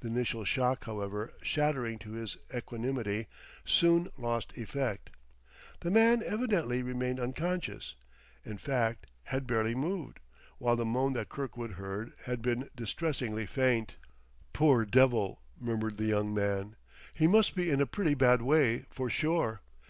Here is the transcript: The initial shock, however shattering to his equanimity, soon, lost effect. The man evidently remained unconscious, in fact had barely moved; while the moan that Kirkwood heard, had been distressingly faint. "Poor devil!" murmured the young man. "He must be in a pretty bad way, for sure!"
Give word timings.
The 0.00 0.08
initial 0.08 0.44
shock, 0.46 0.86
however 0.86 1.34
shattering 1.42 1.98
to 1.98 2.12
his 2.12 2.38
equanimity, 2.54 3.26
soon, 3.66 4.08
lost 4.16 4.56
effect. 4.56 5.10
The 5.80 5.90
man 5.90 6.22
evidently 6.24 6.82
remained 6.82 7.20
unconscious, 7.20 7.94
in 8.46 8.56
fact 8.56 9.08
had 9.24 9.46
barely 9.46 9.74
moved; 9.74 10.20
while 10.56 10.74
the 10.74 10.86
moan 10.86 11.12
that 11.12 11.28
Kirkwood 11.28 11.72
heard, 11.72 12.14
had 12.24 12.40
been 12.40 12.70
distressingly 12.74 13.44
faint. 13.44 13.96
"Poor 14.54 14.86
devil!" 14.86 15.42
murmured 15.60 15.98
the 15.98 16.06
young 16.06 16.32
man. 16.32 16.76
"He 17.12 17.26
must 17.26 17.54
be 17.54 17.68
in 17.70 17.82
a 17.82 17.86
pretty 17.86 18.14
bad 18.14 18.40
way, 18.40 18.86
for 18.88 19.10
sure!" 19.10 19.60